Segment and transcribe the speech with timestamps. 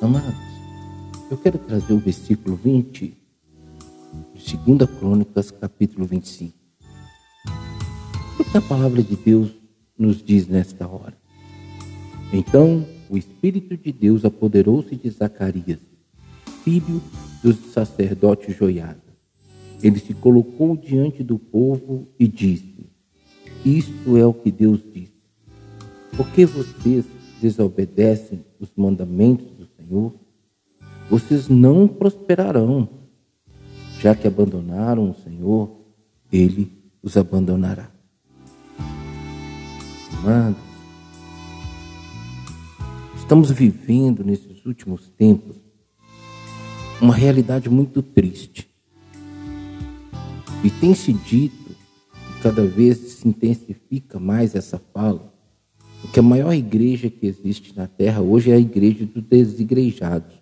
[0.00, 0.38] Amados,
[1.28, 3.16] eu quero trazer o versículo 20
[4.32, 6.54] de 2 Crônicas, capítulo 25.
[8.38, 9.50] O que a palavra de Deus
[9.98, 11.18] nos diz nesta hora?
[12.32, 15.80] Então o Espírito de Deus apoderou-se de Zacarias,
[16.62, 17.02] filho
[17.42, 19.02] do sacerdote Joiada.
[19.82, 22.86] Ele se colocou diante do povo e disse:
[23.64, 25.10] Isto é o que Deus diz.
[26.16, 27.04] Por que vocês
[27.42, 29.57] desobedecem os mandamentos
[29.88, 30.14] Senhor?
[31.08, 32.88] Vocês não prosperarão.
[33.98, 35.70] Já que abandonaram o Senhor,
[36.30, 36.70] ele
[37.02, 37.90] os abandonará.
[40.18, 40.60] Amados,
[43.16, 45.56] estamos vivendo nesses últimos tempos
[47.00, 48.68] uma realidade muito triste.
[50.64, 51.70] E tem se dito,
[52.36, 55.32] e cada vez se intensifica mais essa fala,
[56.06, 60.36] que a maior igreja que existe na terra hoje é a igreja dos desigrejados.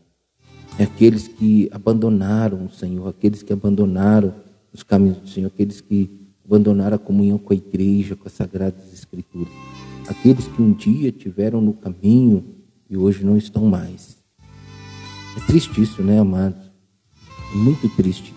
[0.79, 4.35] É aqueles que abandonaram o Senhor, aqueles que abandonaram
[4.73, 6.11] os caminhos do Senhor, aqueles que
[6.45, 9.53] abandonaram a comunhão com a igreja, com as sagradas escrituras.
[10.07, 12.45] Aqueles que um dia tiveram no caminho
[12.89, 14.19] e hoje não estão mais.
[15.37, 16.71] É triste isso, né, amados?
[17.53, 18.35] É muito triste.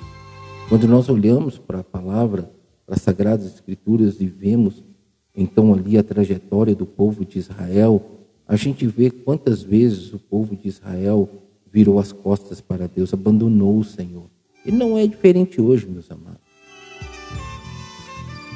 [0.67, 2.51] Quando nós olhamos para a palavra,
[2.85, 4.83] para as sagradas escrituras e vemos
[5.41, 8.03] então ali a trajetória do povo de Israel,
[8.45, 11.29] a gente vê quantas vezes o povo de Israel
[11.71, 14.25] virou as costas para Deus, abandonou o Senhor.
[14.65, 16.41] E não é diferente hoje, meus amados.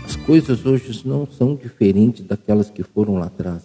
[0.04, 3.64] As coisas hoje não são diferentes daquelas que foram lá atrás.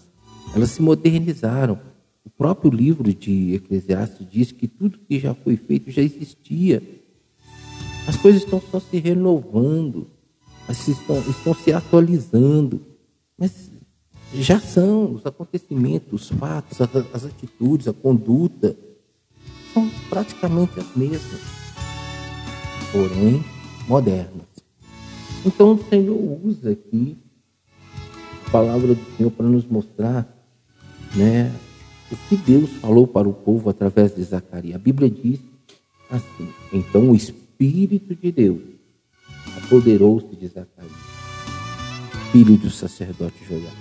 [0.54, 1.80] Elas se modernizaram.
[2.24, 6.80] O próprio livro de Eclesiastes diz que tudo que já foi feito já existia.
[8.06, 10.06] As coisas estão só se renovando,
[10.68, 12.80] estão, estão se atualizando.
[13.38, 13.70] Mas
[14.34, 18.76] já são os acontecimentos, os fatos, as, as atitudes, a conduta,
[19.72, 21.40] são praticamente as mesmas,
[22.92, 23.42] porém
[23.86, 24.46] modernas.
[25.46, 27.16] Então o Senhor usa aqui
[28.46, 30.26] a palavra do Senhor para nos mostrar
[31.14, 31.54] né,
[32.10, 34.76] o que Deus falou para o povo através de Zacarias.
[34.76, 35.40] A Bíblia diz
[36.10, 38.60] assim: então o Espírito de Deus
[39.56, 41.07] apoderou-se de Zacarias,
[42.32, 43.76] filho do sacerdote Joiada.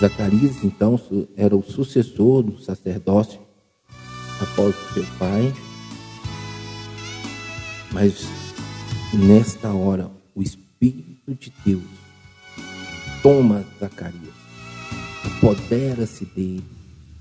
[0.00, 1.00] Zacarias, então,
[1.36, 3.40] era o sucessor do sacerdócio
[4.40, 5.54] após o seu pai.
[7.92, 8.26] Mas
[9.12, 11.84] nesta hora, o Espírito de Deus
[13.22, 14.34] toma Zacarias,
[15.24, 16.64] apodera-se dele,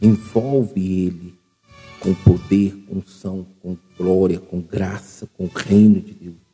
[0.02, 1.36] envolve ele
[2.00, 6.51] com poder, com unção, com glória, com graça, com o reino de Deus,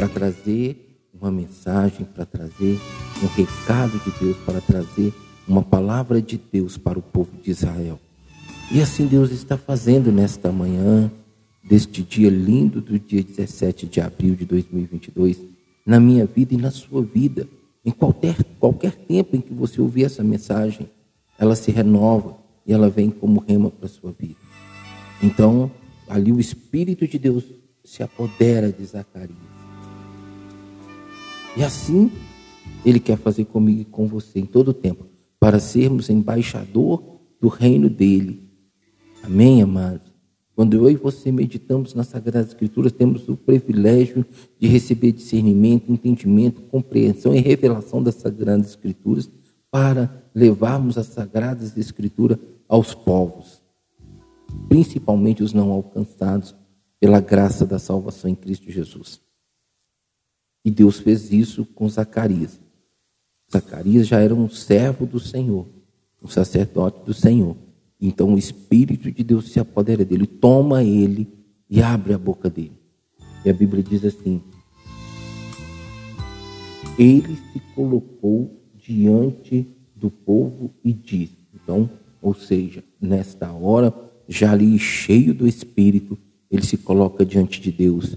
[0.00, 2.80] para trazer uma mensagem, para trazer
[3.22, 5.12] um recado de Deus, para trazer
[5.46, 8.00] uma palavra de Deus para o povo de Israel.
[8.72, 11.12] E assim Deus está fazendo nesta manhã,
[11.62, 15.42] deste dia lindo do dia 17 de abril de 2022,
[15.84, 17.46] na minha vida e na sua vida.
[17.84, 20.88] Em qualquer, qualquer tempo em que você ouvir essa mensagem,
[21.38, 24.40] ela se renova e ela vem como rema para a sua vida.
[25.22, 25.70] Então,
[26.08, 27.44] ali o Espírito de Deus
[27.84, 29.59] se apodera de Zacarias.
[31.56, 32.10] E assim,
[32.84, 35.06] Ele quer fazer comigo e com você em todo o tempo,
[35.38, 38.48] para sermos embaixador do reino dele.
[39.22, 40.10] Amém, amados?
[40.54, 44.26] Quando eu e você meditamos nas Sagradas Escrituras, temos o privilégio
[44.58, 49.30] de receber discernimento, entendimento, compreensão e revelação das Sagradas Escrituras
[49.70, 52.36] para levarmos as Sagradas Escrituras
[52.68, 53.62] aos povos,
[54.68, 56.54] principalmente os não alcançados
[57.00, 59.20] pela graça da salvação em Cristo Jesus.
[60.64, 62.60] E Deus fez isso com Zacarias.
[63.50, 65.66] Zacarias já era um servo do Senhor,
[66.22, 67.56] um sacerdote do Senhor.
[68.00, 71.28] Então o Espírito de Deus se apodera dele, toma ele
[71.68, 72.72] e abre a boca dele.
[73.44, 74.42] E a Bíblia diz assim:
[76.98, 79.66] Ele se colocou diante
[79.96, 81.36] do povo e disse.
[81.54, 81.90] Então,
[82.22, 83.94] ou seja, nesta hora,
[84.28, 86.18] já ali cheio do Espírito,
[86.50, 88.16] ele se coloca diante de Deus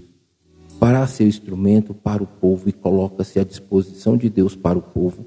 [0.84, 5.24] para ser instrumento para o povo e coloca-se à disposição de Deus para o povo.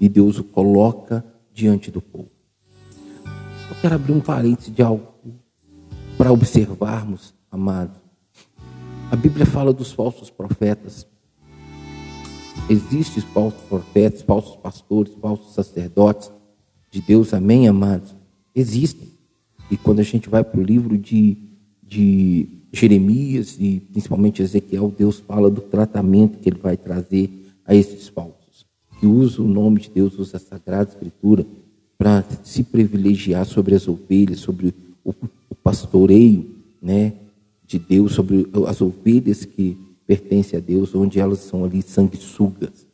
[0.00, 1.24] E Deus o coloca
[1.54, 2.28] diante do povo.
[3.24, 5.06] Eu quero abrir um parênteses de algo
[6.18, 7.96] para observarmos, amados.
[9.08, 11.06] A Bíblia fala dos falsos profetas.
[12.68, 16.32] Existem falsos profetas, falsos pastores, falsos sacerdotes
[16.90, 18.12] de Deus, amém, amados?
[18.52, 19.12] Existem.
[19.70, 21.38] E quando a gente vai para o livro de,
[21.80, 27.30] de Jeremias e principalmente Ezequiel, Deus fala do tratamento que ele vai trazer
[27.64, 28.66] a esses falsos,
[29.00, 31.46] que usa o nome de Deus, usa a Sagrada Escritura
[31.96, 35.14] para se privilegiar sobre as ovelhas, sobre o,
[35.48, 37.14] o pastoreio, né,
[37.66, 39.76] de Deus, sobre as ovelhas que
[40.06, 42.86] pertencem a Deus, onde elas são ali sanguessugas.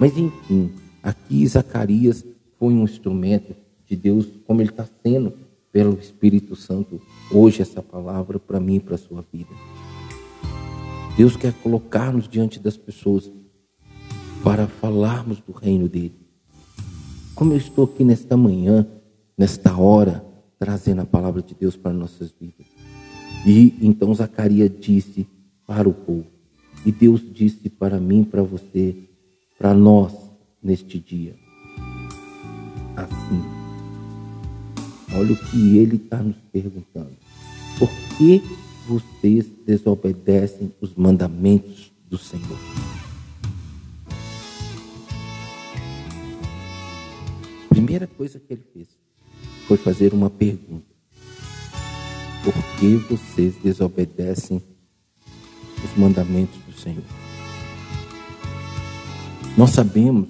[0.00, 0.70] Mas enfim,
[1.02, 2.24] aqui Zacarias
[2.58, 3.54] foi um instrumento
[3.86, 5.34] de Deus, como ele está sendo
[5.78, 9.54] pelo Espírito Santo hoje essa palavra para mim e para a sua vida.
[11.16, 13.30] Deus quer colocar-nos diante das pessoas
[14.42, 16.18] para falarmos do reino dele.
[17.32, 18.88] Como eu estou aqui nesta manhã,
[19.36, 20.26] nesta hora,
[20.58, 22.66] trazendo a palavra de Deus para nossas vidas.
[23.46, 25.28] E então Zacarias disse
[25.64, 26.26] para o povo,
[26.84, 28.96] e Deus disse para mim, para você,
[29.56, 30.12] para nós
[30.60, 31.36] neste dia.
[32.96, 33.57] Assim.
[35.12, 37.16] Olha o que ele está nos perguntando.
[37.78, 38.42] Por que
[38.86, 42.58] vocês desobedecem os mandamentos do Senhor?
[47.68, 48.88] Primeira coisa que ele fez
[49.66, 50.86] foi fazer uma pergunta.
[52.42, 54.62] Por que vocês desobedecem
[55.84, 57.04] os mandamentos do Senhor?
[59.56, 60.28] Nós sabemos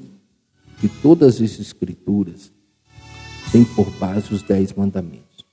[0.81, 2.53] que todas as escrituras
[3.51, 5.45] têm por base os dez mandamentos.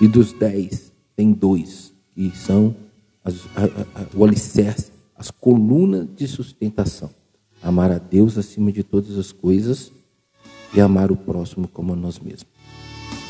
[0.00, 2.74] E dos dez, tem dois, que são
[3.24, 3.64] as, a,
[4.00, 7.10] a, o alicerce, as colunas de sustentação.
[7.62, 9.90] Amar a Deus acima de todas as coisas
[10.74, 12.46] e amar o próximo como a nós mesmos.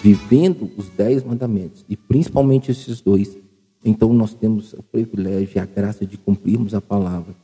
[0.02, 3.36] Vivendo os dez mandamentos, e principalmente esses dois,
[3.84, 7.34] então nós temos o privilégio e a graça de cumprirmos a palavra.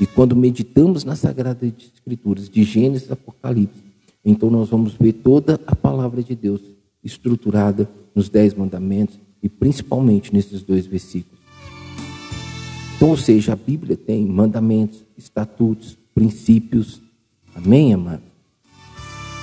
[0.00, 3.91] E quando meditamos nas Sagradas Escrituras, de Gênesis a Apocalipse,
[4.24, 6.60] então nós vamos ver toda a palavra de Deus
[7.02, 11.40] estruturada nos dez mandamentos e principalmente nesses dois versículos.
[12.96, 17.00] Então, ou seja, a Bíblia tem mandamentos, estatutos, princípios,
[17.54, 18.22] amém, amado?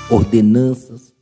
[0.10, 1.14] Ordenanças.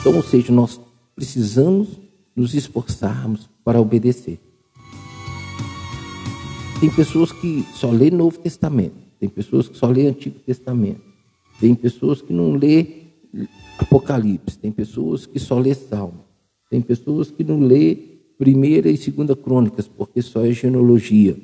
[0.00, 0.80] Então, ou seja, nós
[1.14, 2.00] precisamos
[2.34, 4.40] nos esforçarmos para obedecer.
[6.80, 11.02] Tem pessoas que só lê Novo Testamento, tem pessoas que só lê Antigo Testamento,
[11.60, 13.00] tem pessoas que não lê
[13.78, 16.24] Apocalipse, tem pessoas que só lê Salmo.
[16.70, 17.96] Tem pessoas que não lê
[18.38, 21.36] primeira e segunda crônicas, porque só é genealogia,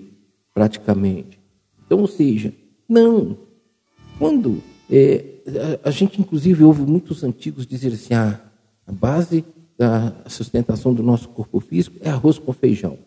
[0.55, 1.39] praticamente.
[1.85, 2.53] Então, ou seja,
[2.89, 3.37] não.
[4.19, 5.25] Quando é,
[5.85, 8.41] a, a, gente, inclusive, ouve muitos antigos dizer assim: ah,
[8.87, 9.45] a base
[9.77, 12.99] da sustentação do nosso corpo físico é arroz com feijão.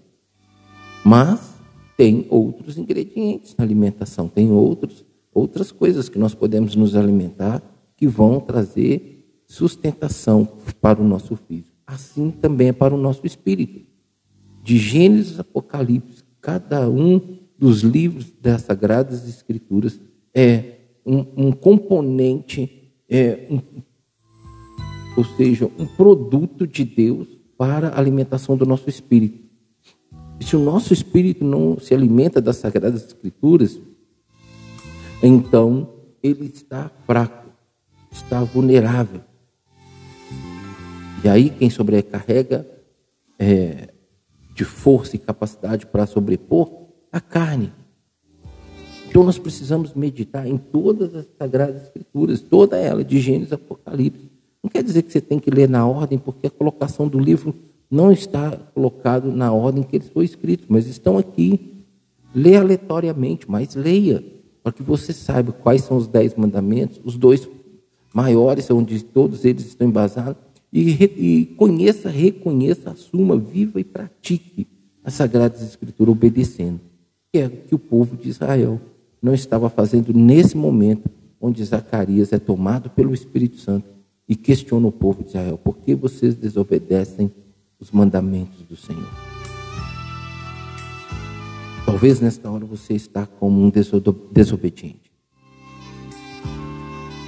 [1.03, 1.55] Mas
[1.97, 5.03] tem outros ingredientes na alimentação, tem outros,
[5.39, 7.61] outras coisas que nós podemos nos alimentar
[7.97, 10.47] que vão trazer sustentação
[10.81, 13.81] para o nosso físico assim também é para o nosso espírito.
[14.63, 19.99] De Gênesis Apocalipse, cada um dos livros das Sagradas Escrituras
[20.33, 20.75] é
[21.05, 23.59] um, um componente, é um,
[25.17, 27.27] ou seja, um produto de Deus
[27.57, 29.39] para a alimentação do nosso espírito.
[30.39, 33.79] E se o nosso espírito não se alimenta das Sagradas Escrituras,
[35.21, 35.89] então
[36.23, 37.49] ele está fraco,
[38.11, 39.21] está vulnerável.
[41.23, 42.65] E aí quem sobrecarrega
[43.37, 43.93] é,
[44.55, 47.71] de força e capacidade para sobrepor a carne.
[49.09, 54.29] Então nós precisamos meditar em todas as sagradas escrituras, toda ela, de Gênesis Apocalipse.
[54.61, 57.55] Não quer dizer que você tem que ler na ordem, porque a colocação do livro
[57.89, 61.83] não está colocado na ordem que eles foram escritos, mas estão aqui.
[62.35, 64.23] Lê aleatoriamente, mas leia,
[64.61, 67.47] para que você saiba quais são os dez mandamentos, os dois
[68.13, 74.67] maiores, onde todos eles estão embasados, e, e conheça, reconheça, assuma, viva e pratique
[75.03, 76.79] as Sagradas Escrituras obedecendo.
[77.31, 78.79] Que é o que o povo de Israel
[79.21, 81.09] não estava fazendo nesse momento
[81.41, 83.87] onde Zacarias é tomado pelo Espírito Santo
[84.27, 87.31] e questiona o povo de Israel: por que vocês desobedecem
[87.79, 89.38] os mandamentos do Senhor?
[91.89, 93.71] Talvez nesta hora você está como um
[94.31, 95.11] desobediente.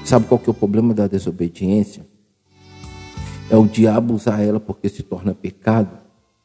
[0.06, 2.06] Sabe qual que é o problema da desobediência?
[3.50, 5.98] É o diabo usar ela porque se torna pecado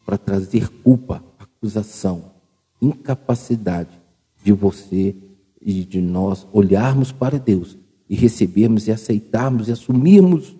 [0.06, 2.32] para trazer culpa, acusação,
[2.80, 4.00] incapacidade
[4.42, 5.14] de você
[5.60, 7.76] e de nós olharmos para Deus
[8.08, 10.56] e recebermos e aceitarmos e assumirmos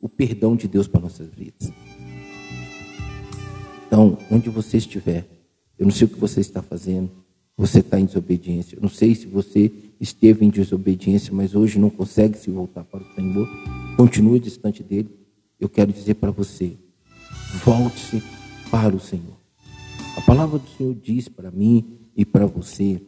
[0.00, 1.72] o perdão de Deus para nossas vidas.
[3.88, 5.39] Então, onde você estiver,
[5.80, 7.10] eu não sei o que você está fazendo,
[7.56, 8.76] você está em desobediência.
[8.76, 13.02] Eu não sei se você esteve em desobediência, mas hoje não consegue se voltar para
[13.02, 13.48] o Senhor.
[13.96, 15.18] Continue distante dele
[15.60, 16.76] eu quero dizer para você:
[17.62, 18.22] volte-se
[18.70, 19.38] para o Senhor.
[20.16, 23.00] A palavra do Senhor diz para mim e para você,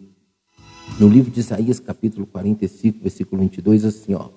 [1.00, 4.28] no livro de Isaías, capítulo 45, versículo 22, assim: ó,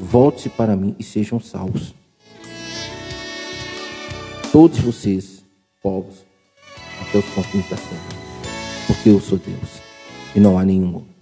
[0.00, 1.94] volte-se para mim e sejam salvos.
[4.50, 5.44] Todos vocês,
[5.82, 6.24] povos,
[7.00, 8.08] até os confins da terra,
[8.86, 9.80] porque eu sou Deus
[10.34, 11.18] e não há nenhum outro.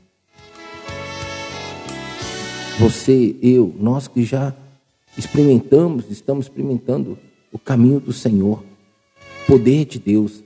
[2.78, 4.54] Você, eu, nós que já
[5.16, 7.18] experimentamos, estamos experimentando
[7.50, 8.62] o caminho do Senhor,
[9.42, 10.44] o poder de Deus,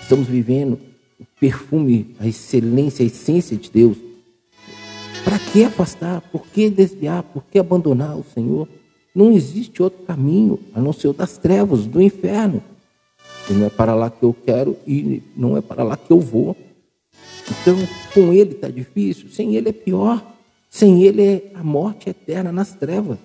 [0.00, 0.78] estamos vivendo
[1.20, 3.98] o perfume, a excelência, a essência de Deus.
[5.24, 6.22] Para que afastar?
[6.32, 7.22] Por que desviar?
[7.22, 8.66] Por que abandonar o Senhor?
[9.14, 12.62] Não existe outro caminho a não ser o das trevas, do inferno.
[13.50, 16.56] Não é para lá que eu quero e não é para lá que eu vou.
[17.50, 17.76] Então,
[18.12, 20.22] com Ele está difícil, sem Ele é pior.
[20.70, 23.18] Sem Ele é a morte eterna nas trevas.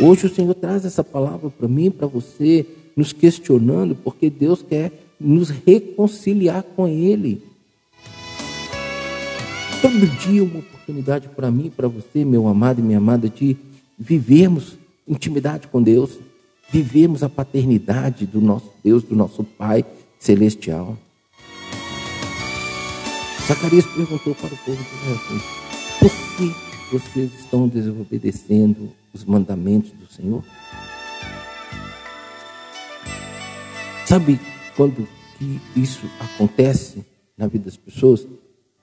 [0.00, 2.66] Hoje o Senhor traz essa palavra para mim, para você,
[2.96, 7.42] nos questionando, porque Deus quer nos reconciliar com Ele.
[9.82, 13.56] Todo dia uma oportunidade para mim, para você, meu amado e minha amada, de
[13.98, 16.18] vivermos intimidade com Deus,
[16.70, 19.84] vivermos a paternidade do nosso Deus, do nosso Pai
[20.18, 20.96] celestial.
[23.46, 25.40] Zacarias perguntou para o povo de Israel:
[25.98, 30.44] por que vocês estão desobedecendo os mandamentos do Senhor?
[34.06, 34.40] Sabe
[34.76, 35.06] quando
[35.38, 37.04] que isso acontece
[37.36, 38.26] na vida das pessoas?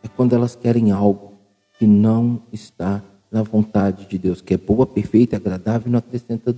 [0.03, 1.34] É quando elas querem algo
[1.77, 6.53] que não está na vontade de Deus, que é boa, perfeita, agradável e não acrescenta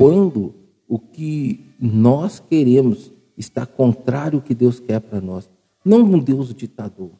[0.00, 0.54] quando
[0.88, 5.50] o que nós queremos está contrário ao que Deus quer para nós.
[5.84, 7.10] Não um Deus ditador,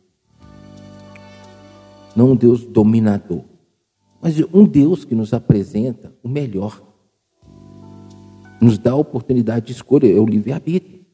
[2.16, 3.44] não um Deus dominador,
[4.18, 6.82] mas um Deus que nos apresenta o melhor,
[8.62, 11.04] nos dá a oportunidade de escolha, é o livre-arbítrio.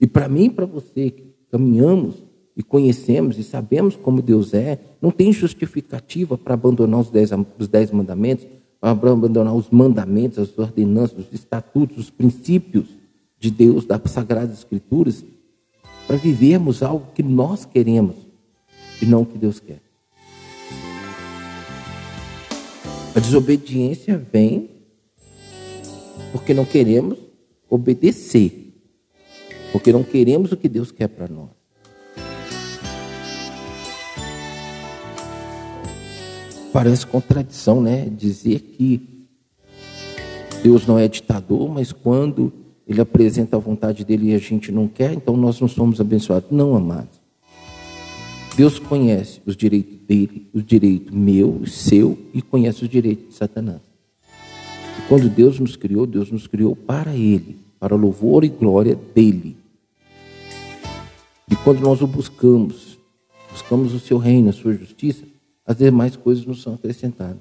[0.00, 2.24] E para mim e para você, que caminhamos
[2.56, 7.68] e conhecemos e sabemos como Deus é, não tem justificativa para abandonar os dez, os
[7.68, 8.46] dez mandamentos,
[8.82, 12.86] abandonar os mandamentos, as ordenanças, os estatutos, os princípios
[13.38, 15.24] de Deus, das Sagradas Escrituras,
[16.06, 18.16] para vivermos algo que nós queremos
[19.00, 19.80] e não o que Deus quer.
[23.14, 24.70] A desobediência vem
[26.32, 27.18] porque não queremos
[27.68, 28.74] obedecer,
[29.70, 31.61] porque não queremos o que Deus quer para nós.
[36.72, 38.08] Parece contradição, né?
[38.08, 39.26] Dizer que
[40.62, 42.52] Deus não é ditador, mas quando
[42.88, 46.50] Ele apresenta a vontade dele e a gente não quer, então nós não somos abençoados.
[46.50, 47.20] Não, amados.
[48.56, 53.80] Deus conhece os direitos dele, os direitos meu, seu e conhece os direitos de Satanás.
[54.98, 59.56] E quando Deus nos criou, Deus nos criou para Ele, para louvor e glória dele.
[61.50, 62.98] E quando nós o buscamos,
[63.50, 65.24] buscamos o seu reino, a sua justiça,
[65.66, 67.40] as demais coisas nos são acrescentadas.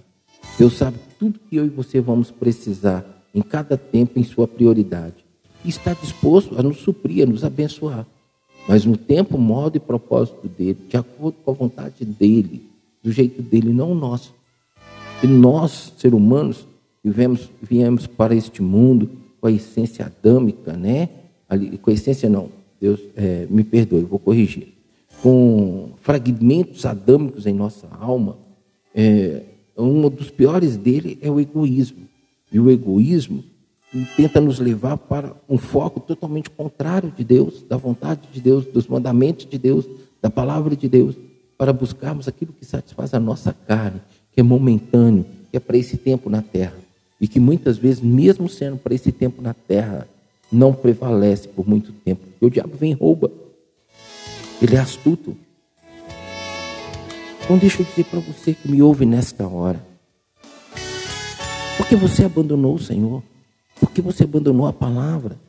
[0.58, 5.16] Deus sabe tudo que eu e você vamos precisar em cada tempo, em sua prioridade.
[5.64, 8.06] E está disposto a nos suprir, a nos abençoar.
[8.68, 12.64] Mas no tempo, modo e propósito dele, de acordo com a vontade dele,
[13.02, 14.34] do jeito dele, não o nosso.
[15.24, 16.68] E nós, seres humanos,
[17.04, 19.10] vivemos, viemos para este mundo
[19.40, 21.10] com a essência adâmica, né?
[21.82, 22.50] Com a essência não,
[22.80, 24.81] Deus é, me perdoe, vou corrigir
[25.22, 28.38] com fragmentos adâmicos em nossa alma,
[28.94, 29.44] é,
[29.78, 32.08] um dos piores dele é o egoísmo.
[32.52, 33.44] E o egoísmo
[34.16, 38.88] tenta nos levar para um foco totalmente contrário de Deus, da vontade de Deus, dos
[38.88, 39.86] mandamentos de Deus,
[40.22, 41.16] da palavra de Deus,
[41.58, 44.02] para buscarmos aquilo que satisfaz a nossa carne,
[44.32, 46.78] que é momentâneo, que é para esse tempo na terra.
[47.20, 50.08] E que muitas vezes, mesmo sendo para esse tempo na terra,
[50.52, 52.22] não prevalece por muito tempo.
[52.26, 53.32] Porque o diabo vem e rouba.
[54.62, 55.36] Ele é astuto.
[57.44, 59.84] Então deixa eu dizer para você que me ouve nesta hora.
[61.78, 63.24] Porque você abandonou o Senhor?
[63.80, 65.40] Porque você abandonou a palavra?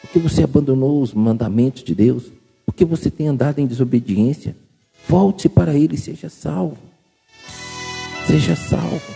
[0.00, 2.24] Porque você abandonou os mandamentos de Deus?
[2.66, 4.56] Porque você tem andado em desobediência?
[5.08, 6.76] Volte para Ele e seja salvo.
[8.26, 9.14] Seja salvo.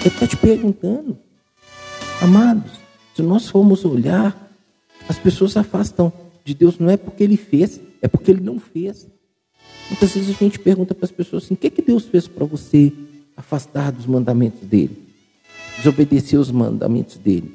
[0.00, 1.16] Ele está te perguntando,
[2.20, 2.72] amados,
[3.14, 4.41] se nós formos olhar
[5.08, 6.12] as pessoas se afastam
[6.44, 9.06] de Deus não é porque ele fez, é porque ele não fez.
[9.88, 12.44] Muitas vezes a gente pergunta para as pessoas assim: o que, que Deus fez para
[12.44, 12.92] você
[13.36, 14.96] afastar dos mandamentos dele?
[15.76, 17.52] Desobedecer os mandamentos dele?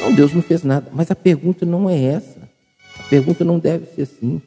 [0.00, 0.90] Não, Deus não fez nada.
[0.92, 2.48] Mas a pergunta não é essa.
[2.98, 4.40] A pergunta não deve ser assim.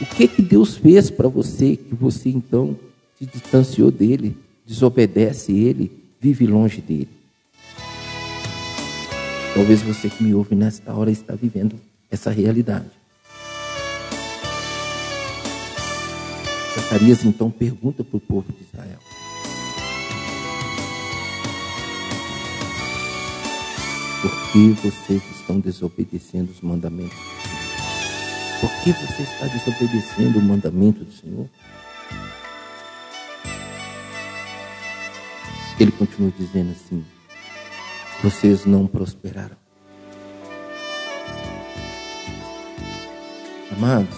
[0.00, 2.76] O que que Deus fez para você que você então
[3.18, 5.90] se distanciou dele, desobedece ele,
[6.20, 7.21] vive longe dele?
[9.62, 12.90] Talvez você que me ouve nesta hora está vivendo essa realidade.
[16.74, 18.98] Zacarias então pergunta para o povo de Israel:
[24.20, 28.60] Por que vocês estão desobedecendo os mandamentos do Senhor?
[28.62, 31.48] Por que você está desobedecendo o mandamento do Senhor?
[35.78, 37.04] Ele continua dizendo assim:
[38.22, 39.56] vocês não prosperaram.
[43.76, 44.16] Amados,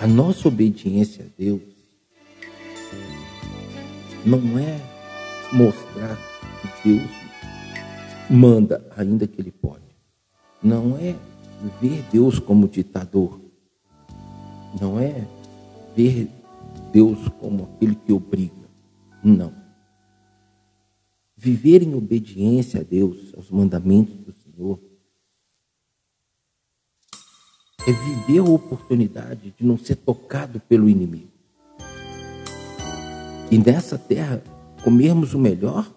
[0.00, 1.62] a nossa obediência a Deus
[4.26, 4.78] não é
[5.50, 6.18] mostrar
[6.82, 7.10] que Deus
[8.28, 9.84] manda, ainda que Ele pode.
[10.62, 11.16] Não é
[11.80, 13.40] ver Deus como ditador.
[14.78, 15.26] Não é
[15.96, 16.28] ver
[16.92, 18.68] Deus como aquele que obriga.
[19.24, 19.59] Não.
[21.42, 24.78] Viver em obediência a Deus, aos mandamentos do Senhor,
[27.78, 31.30] é viver a oportunidade de não ser tocado pelo inimigo.
[33.50, 34.44] E nessa terra,
[34.84, 35.90] comermos o melhor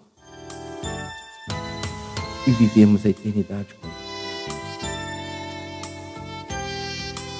[2.46, 3.96] e vivermos a eternidade com Ele.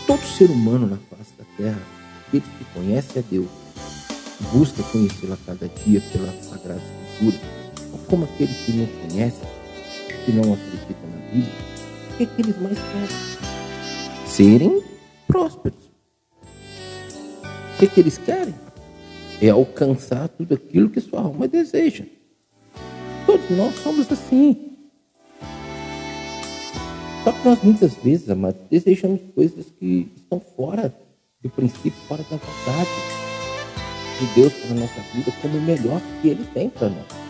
[0.06, 1.82] Todo ser humano na face da terra,
[2.26, 3.48] aquele que conhece a Deus,
[4.52, 6.82] busca conhecê-lo a cada dia pela Sagrada
[7.14, 7.63] Escritura,
[8.14, 9.40] como aquele que não conhece,
[10.24, 11.52] que não acredita na Bíblia,
[12.12, 14.28] o que, é que eles mais querem?
[14.28, 14.82] Serem
[15.26, 15.80] prósperos.
[17.42, 18.54] O que, é que eles querem?
[19.42, 22.04] É alcançar tudo aquilo que sua alma deseja.
[23.26, 24.76] Todos nós somos assim.
[27.24, 30.94] Só que nós muitas vezes, amados, desejamos coisas que estão fora
[31.42, 32.90] do princípio, fora da vontade
[34.20, 37.23] de Deus para a nossa vida, como o melhor que Ele tem para nós.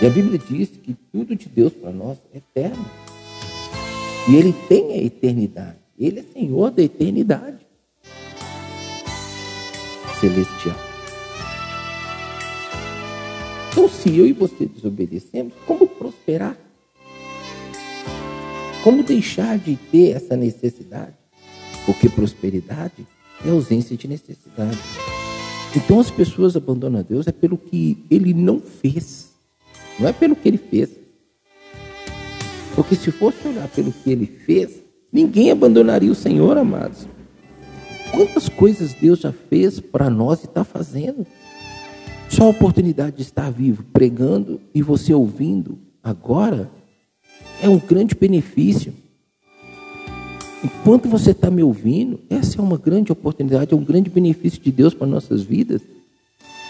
[0.00, 2.84] E a Bíblia diz que tudo de Deus para nós é eterno.
[4.28, 5.78] E Ele tem a eternidade.
[5.98, 7.58] Ele é Senhor da eternidade
[10.20, 10.76] celestial.
[13.70, 16.56] Então, se eu e você desobedecemos, como prosperar?
[18.82, 21.14] Como deixar de ter essa necessidade?
[21.84, 23.06] Porque prosperidade
[23.44, 24.78] é ausência de necessidade.
[25.76, 29.27] Então as pessoas abandonam Deus é pelo que ele não fez.
[29.98, 30.90] Não é pelo que ele fez.
[32.74, 34.82] Porque se fosse olhar pelo que ele fez,
[35.12, 37.08] ninguém abandonaria o Senhor, amados.
[38.12, 41.26] Quantas coisas Deus já fez para nós e está fazendo?
[42.28, 46.70] Só a oportunidade de estar vivo, pregando e você ouvindo agora
[47.60, 48.92] é um grande benefício.
[50.62, 54.70] Enquanto você está me ouvindo, essa é uma grande oportunidade, é um grande benefício de
[54.70, 55.82] Deus para nossas vidas.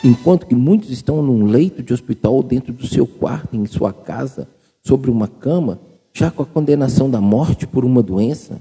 [0.04, 3.92] Enquanto que muitos estão num leito de hospital ou dentro do seu quarto, em sua
[3.92, 4.48] casa,
[4.80, 5.80] sobre uma cama,
[6.12, 8.60] já com a condenação da morte por uma doença.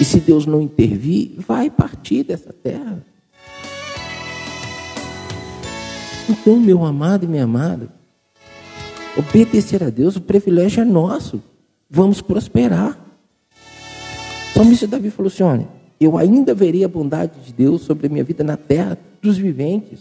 [0.00, 3.04] E se Deus não intervir, vai partir dessa terra.
[6.28, 7.88] Então, meu amado e minha amada,
[9.16, 11.42] obedecer a Deus, o privilégio é nosso.
[11.88, 12.98] Vamos prosperar.
[14.50, 15.68] O salmista Davi falou assim: olha,
[16.00, 20.00] eu ainda verei a bondade de Deus sobre a minha vida na terra dos viventes.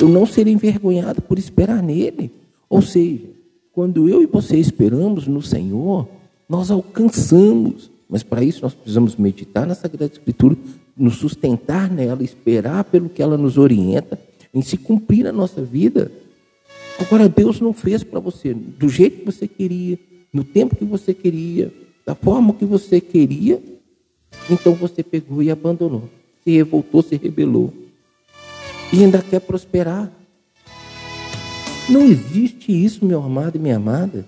[0.00, 2.30] Eu não serei envergonhado por esperar nele.
[2.68, 3.22] Ou seja,
[3.72, 6.08] quando eu e você esperamos no Senhor,
[6.48, 7.90] nós alcançamos.
[8.08, 10.56] Mas para isso nós precisamos meditar na Sagrada Escritura,
[10.96, 14.18] nos sustentar nela, esperar pelo que ela nos orienta,
[14.52, 16.10] em se cumprir na nossa vida.
[16.98, 19.98] Agora, Deus não fez para você do jeito que você queria,
[20.32, 21.72] no tempo que você queria,
[22.06, 23.60] da forma que você queria,
[24.50, 26.08] então você pegou e abandonou,
[26.42, 27.72] se revoltou, se rebelou
[28.92, 30.10] e ainda quer prosperar.
[31.88, 34.26] Não existe isso, meu amado e minha amada.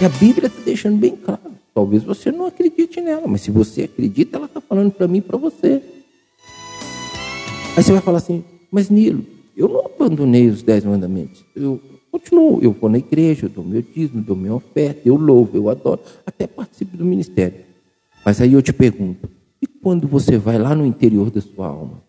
[0.00, 1.52] E a Bíblia está deixando bem claro.
[1.74, 5.22] Talvez você não acredite nela, mas se você acredita, ela está falando para mim e
[5.22, 5.82] para você.
[7.76, 9.24] Aí você vai falar assim, mas Nilo,
[9.56, 11.44] eu não abandonei os dez mandamentos.
[11.56, 15.56] Eu continuo, eu vou na igreja, eu dou meu dízimo, dou minha oferta, eu louvo,
[15.56, 17.71] eu adoro, até participo do ministério.
[18.24, 19.28] Mas aí eu te pergunto,
[19.60, 22.02] e quando você vai lá no interior da sua alma?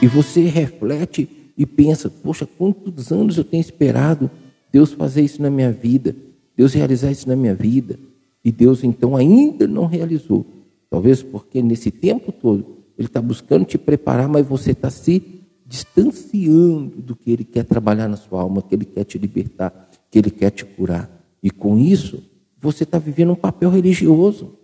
[0.00, 4.30] E você reflete e pensa: poxa, quantos anos eu tenho esperado
[4.70, 6.14] Deus fazer isso na minha vida,
[6.54, 7.98] Deus realizar isso na minha vida,
[8.44, 10.44] e Deus então ainda não realizou.
[10.90, 15.22] Talvez porque nesse tempo todo Ele está buscando te preparar, mas você está se
[15.66, 20.18] distanciando do que Ele quer trabalhar na sua alma, que Ele quer te libertar, que
[20.18, 21.10] Ele quer te curar.
[21.42, 22.22] E com isso,
[22.66, 24.58] você está vivendo um papel religioso.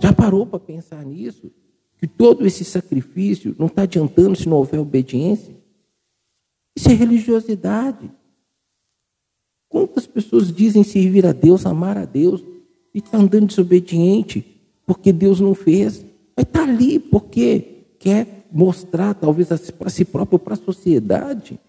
[0.00, 1.50] Já parou para pensar nisso?
[2.00, 5.54] que todo esse sacrifício não está adiantando se não houver obediência.
[6.74, 8.10] Isso é religiosidade.
[10.14, 12.42] pessoas dizem servir a Deus, amar a Deus,
[12.94, 14.44] e está andando desobediente,
[14.86, 16.02] porque Deus não fez.
[16.34, 21.60] Mas está ali porque quer mostrar, talvez, para si próprio, para a sociedade,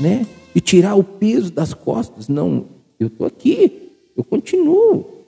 [0.00, 0.26] né?
[0.54, 2.26] E tirar o peso das costas.
[2.26, 3.83] Não, eu estou aqui,
[4.16, 5.24] eu continuo.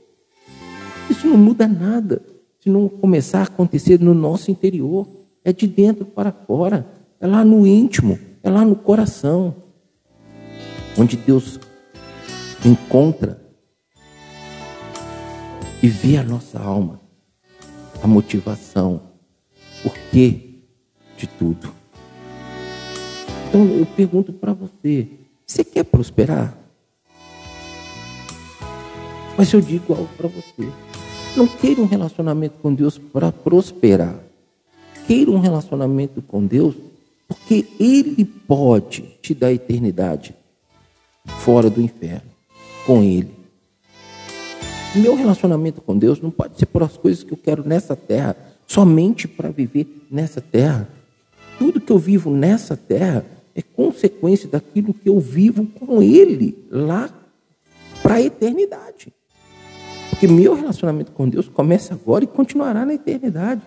[1.09, 2.23] Isso não muda nada
[2.61, 5.07] se não começar a acontecer no nosso interior.
[5.45, 6.85] É de dentro para fora,
[7.21, 9.55] é lá no íntimo, é lá no coração,
[10.99, 11.61] onde Deus
[12.65, 13.41] encontra
[15.81, 17.01] e vê a nossa alma,
[18.03, 19.03] a motivação,
[19.85, 20.63] por quê
[21.17, 21.73] de tudo.
[23.49, 25.09] Então eu pergunto para você:
[25.47, 26.66] você quer prosperar?
[29.37, 30.69] Mas eu digo algo para você:
[31.37, 34.19] não queira um relacionamento com Deus para prosperar.
[35.07, 36.75] Queira um relacionamento com Deus
[37.29, 40.35] porque Ele pode te dar eternidade
[41.41, 42.31] fora do inferno,
[42.87, 43.35] com Ele.
[44.95, 48.37] Meu relacionamento com Deus não pode ser por as coisas que eu quero nessa terra,
[48.67, 50.89] somente para viver nessa terra.
[51.59, 57.11] Tudo que eu vivo nessa terra é consequência daquilo que eu vivo com Ele lá
[58.03, 59.13] para a eternidade.
[60.17, 63.61] Porque meu relacionamento com Deus começa agora e continuará na eternidade.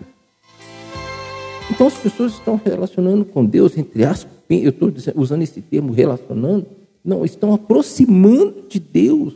[1.70, 6.66] Então as pessoas estão relacionando com Deus, entre aspas, eu estou usando esse termo relacionando,
[7.06, 9.36] não, estão aproximando de Deus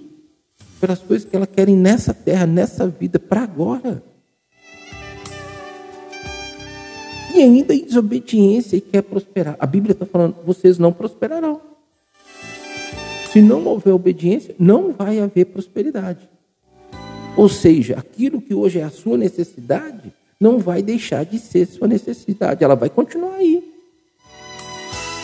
[0.82, 4.04] pelas coisas que elas querem nessa terra, nessa vida, para agora.
[7.36, 9.56] E ainda em desobediência e quer prosperar.
[9.60, 11.62] A Bíblia está falando, vocês não prosperarão.
[13.32, 16.33] Se não houver obediência, não vai haver prosperidade.
[17.36, 21.88] Ou seja, aquilo que hoje é a sua necessidade, não vai deixar de ser sua
[21.88, 23.74] necessidade, ela vai continuar aí.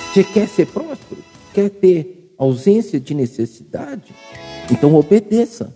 [0.07, 1.23] Você quer ser próspero?
[1.53, 4.13] Quer ter ausência de necessidade?
[4.71, 5.75] Então obedeça.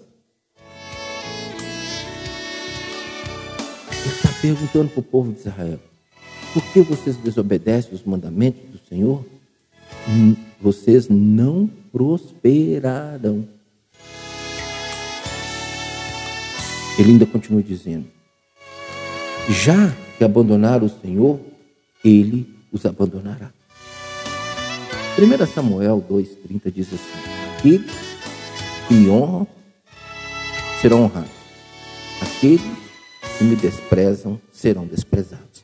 [3.92, 5.80] Ele está perguntando para o povo de Israel:
[6.54, 9.24] por que vocês desobedecem os mandamentos do Senhor?
[10.10, 13.48] Hum, vocês não prosperarão.
[16.98, 18.06] Ele ainda continua dizendo:
[19.50, 21.40] já que abandonaram o Senhor,
[22.04, 23.52] ele os abandonará.
[25.18, 27.92] 1 Samuel 2,30 diz assim: Aqueles
[28.88, 29.48] que me honram
[30.82, 31.32] serão honrados.
[32.22, 32.62] Aqueles
[33.38, 35.64] que me desprezam serão desprezados.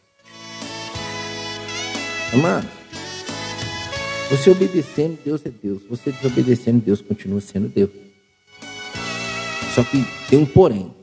[2.33, 2.67] Amado,
[4.29, 5.81] você obedecendo, Deus é Deus.
[5.89, 7.89] Você desobedecendo, Deus continua sendo Deus.
[9.73, 10.98] Só que tem um porém.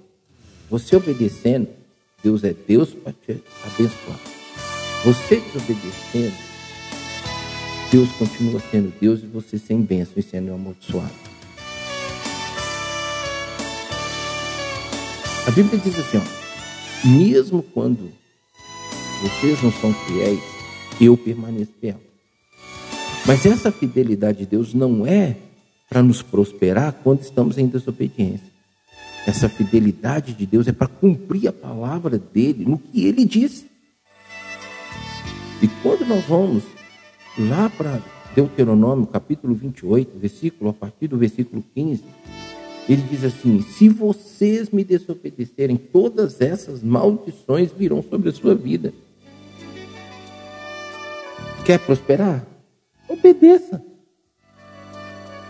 [0.68, 1.68] Você obedecendo,
[2.22, 4.18] Deus é Deus para te abençoar.
[5.04, 6.34] Você desobedecendo,
[7.90, 11.14] Deus continua sendo Deus e você sem bênção e sendo amaldiçoado.
[15.46, 18.10] A Bíblia diz assim: ó, mesmo quando
[19.22, 20.40] vocês não são fiéis,
[21.00, 22.00] eu permaneço fiel.
[23.24, 25.36] Mas essa fidelidade de Deus não é
[25.88, 28.55] para nos prosperar quando estamos em desobediência.
[29.26, 33.66] Essa fidelidade de Deus é para cumprir a palavra dele no que ele disse.
[35.60, 36.62] E quando nós vamos
[37.36, 38.00] lá para
[38.36, 42.04] Deuteronômio, capítulo 28, versículo, a partir do versículo 15,
[42.88, 48.94] ele diz assim: Se vocês me desobedecerem, todas essas maldições virão sobre a sua vida.
[51.64, 52.46] Quer prosperar?
[53.08, 53.82] Obedeça.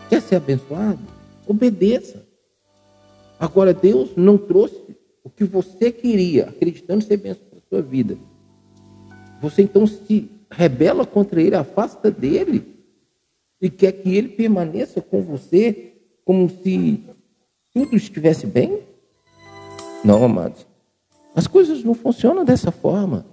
[0.08, 1.00] Quer ser abençoado?
[1.46, 2.25] Obedeça.
[3.38, 8.16] Agora, Deus não trouxe o que você queria, acreditando ser bênção para sua vida.
[9.40, 12.76] Você então se rebela contra ele, afasta dele
[13.60, 15.94] e quer que ele permaneça com você
[16.24, 17.04] como se
[17.74, 18.80] tudo estivesse bem?
[20.04, 20.66] Não, amados.
[21.34, 23.26] As coisas não funcionam dessa forma.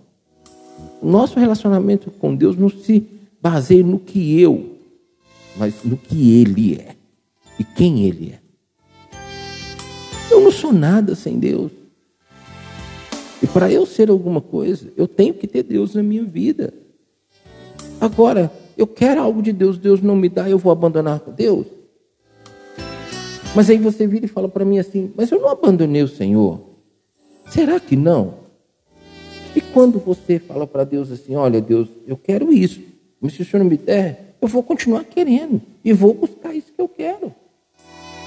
[1.01, 3.07] O nosso relacionamento com Deus não se
[3.41, 4.77] baseia no que eu,
[5.55, 6.95] mas no que Ele é
[7.59, 8.42] e quem Ele é.
[10.33, 11.71] Eu não sou nada sem Deus.
[13.39, 16.73] E para eu ser alguma coisa, eu tenho que ter Deus na minha vida.
[18.01, 21.67] Agora, eu quero algo de Deus, Deus não me dá, eu vou abandonar Deus?
[23.55, 26.61] Mas aí você vira e fala para mim assim: Mas eu não abandonei o Senhor.
[27.51, 28.33] Será que não?
[29.55, 32.81] E quando você fala para Deus assim: Olha, Deus, eu quero isso,
[33.21, 36.73] mas se o Senhor não me der, eu vou continuar querendo e vou buscar isso
[36.73, 37.31] que eu quero.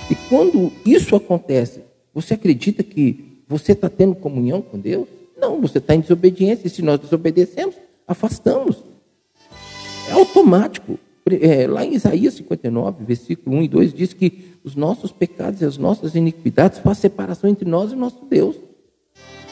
[0.09, 1.81] E quando isso acontece,
[2.17, 5.07] você acredita que você está tendo comunhão com Deus?
[5.39, 6.67] Não, você está em desobediência.
[6.67, 7.75] E se nós desobedecemos,
[8.09, 8.83] afastamos.
[10.09, 10.99] É automático.
[11.43, 15.67] é, lá em Isaías 59, versículo 1 e 2, diz que os nossos pecados e
[15.67, 18.57] as nossas iniquidades fazem separação entre nós e nosso Deus.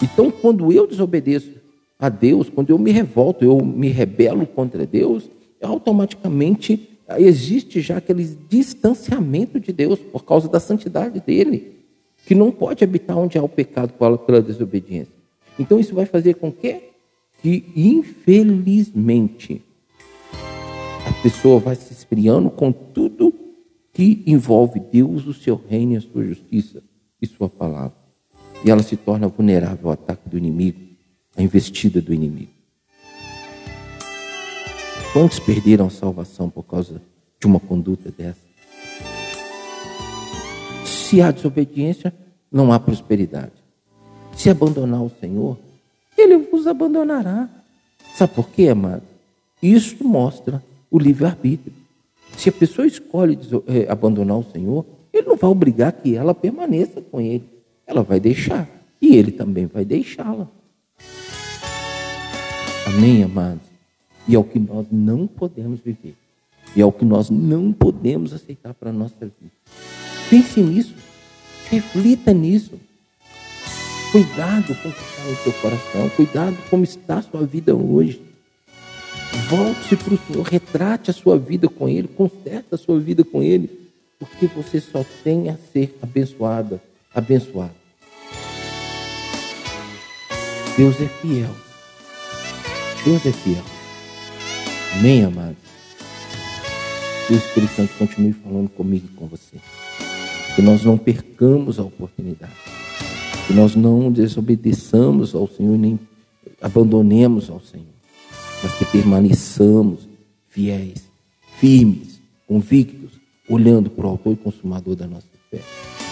[0.03, 1.53] Então, quando eu desobedeço
[1.99, 5.29] a Deus, quando eu me revolto, eu me rebelo contra Deus,
[5.61, 11.74] automaticamente existe já aquele distanciamento de Deus por causa da santidade dele,
[12.27, 15.13] que não pode habitar onde há o pecado pela desobediência.
[15.59, 16.81] Então, isso vai fazer com que,
[17.43, 19.63] que infelizmente,
[21.07, 23.33] a pessoa vai se esfriando com tudo
[23.93, 26.83] que envolve Deus, o seu reino a sua justiça
[27.21, 27.95] e sua palavra.
[28.65, 30.81] E ela se torna vulnerável ao ataque do inimigo,
[31.37, 32.51] à investida do inimigo.
[35.13, 37.01] Quantos perderam a salvação por causa
[37.39, 38.54] de uma conduta dessa?
[41.15, 42.13] Se há desobediência,
[42.51, 43.53] não há prosperidade.
[44.37, 45.57] Se abandonar o Senhor,
[46.19, 47.49] Ele vos abandonará.
[48.17, 49.05] Sabe por quê, amado?
[49.63, 51.73] Isso mostra o livre-arbítrio.
[52.37, 57.01] Se a pessoa escolhe eh, abandonar o Senhor, Ele não vai obrigar que ela permaneça
[57.01, 57.45] com Ele.
[57.87, 58.69] Ela vai deixar.
[59.01, 60.49] E Ele também vai deixá-la.
[62.89, 63.63] Amém, amados?
[64.27, 66.17] E é o que nós não podemos viver.
[66.75, 69.53] E é o que nós não podemos aceitar para a nossa vida.
[70.29, 71.04] Pense nisso.
[71.71, 72.79] Reflita nisso.
[74.13, 76.09] Cuidado com o que está no seu coração.
[76.11, 78.23] Cuidado como está a sua vida hoje.
[79.49, 83.43] Volte-se para o Senhor, retrate a sua vida com Ele, conserte a sua vida com
[83.43, 86.81] Ele, porque você só tem a ser abençoada,
[87.13, 87.75] abençoado.
[90.77, 91.55] Deus é fiel.
[93.05, 93.65] Deus é fiel.
[94.95, 95.57] Amém, amados?
[97.29, 99.57] O Espírito Santo continue falando comigo e com você.
[100.55, 102.53] Que nós não percamos a oportunidade.
[103.47, 105.99] Que nós não desobedeçamos ao Senhor, nem
[106.61, 107.95] abandonemos ao Senhor
[108.65, 110.09] mas que permaneçamos
[110.49, 111.05] fiéis,
[111.59, 115.61] firmes, convictos, olhando para o autor e consumador da nossa fé,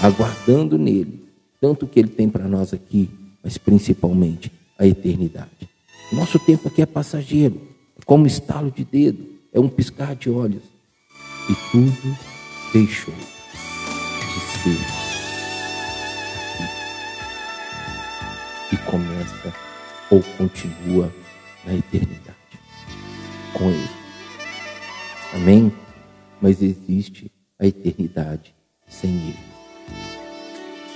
[0.02, 1.24] aguardando nele,
[1.58, 3.08] tanto o que ele tem para nós aqui,
[3.42, 5.66] mas principalmente a eternidade.
[6.12, 7.58] Nosso tempo aqui é passageiro,
[7.98, 10.62] é como estalo de dedo, é um piscar de olhos,
[11.48, 12.16] e tudo
[12.70, 13.14] deixou
[14.32, 14.78] de aqui.
[18.72, 19.52] E começa
[20.10, 21.12] ou continua
[21.64, 22.36] na eternidade
[23.52, 23.90] com Ele.
[25.34, 25.72] Amém?
[26.40, 28.54] Mas existe a eternidade
[28.86, 29.38] sem Ele.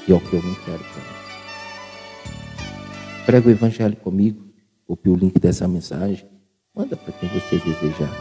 [0.08, 1.16] E é o que eu não quero para nós.
[3.26, 4.46] Prega o Evangelho comigo,
[4.86, 6.28] copie o link dessa mensagem,
[6.74, 8.12] manda para quem você desejar.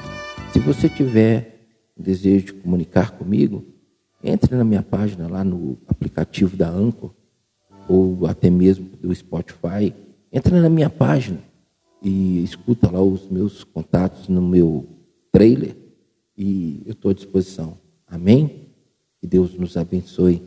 [0.52, 3.75] Se você tiver desejo de comunicar comigo,
[4.26, 7.12] entre na minha página lá no aplicativo da Anchor,
[7.88, 9.94] ou até mesmo do Spotify.
[10.34, 11.40] Entra na minha página
[12.02, 14.88] e escuta lá os meus contatos no meu
[15.32, 15.76] trailer
[16.38, 17.78] e eu estou à disposição.
[18.08, 18.70] Amém?
[19.22, 20.42] Que Deus nos abençoe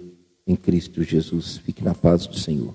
[0.46, 1.58] em Cristo Jesus.
[1.58, 2.74] Fique na paz do Senhor.